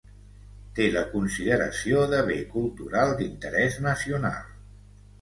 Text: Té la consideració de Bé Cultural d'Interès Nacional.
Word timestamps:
Té 0.79 0.87
la 0.95 1.03
consideració 1.11 2.07
de 2.15 2.23
Bé 2.31 2.39
Cultural 2.57 3.17
d'Interès 3.23 3.81
Nacional. 3.93 4.47